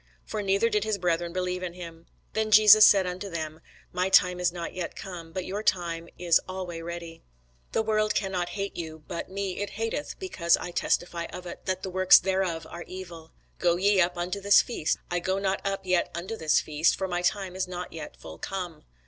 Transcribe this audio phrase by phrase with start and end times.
[0.25, 2.07] For neither did his brethren believe in him.
[2.33, 3.59] Then Jesus said unto them,
[3.91, 7.21] My time is not yet come: but your time is alway ready.
[7.73, 11.83] The world cannot hate you; but me it hateth, because I testify of it, that
[11.83, 13.31] the works thereof are evil.
[13.59, 17.07] Go ye up unto this feast: I go not up yet unto this feast; for
[17.07, 18.85] my time is not yet full come.